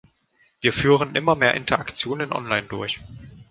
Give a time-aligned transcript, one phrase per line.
[0.61, 2.99] Wir führen immer mehr Interaktionen online durch